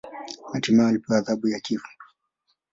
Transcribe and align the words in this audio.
Hatimaye 0.53 0.89
alipewa 0.89 1.17
adhabu 1.19 1.47
ya 1.47 1.59
kifo. 1.59 1.87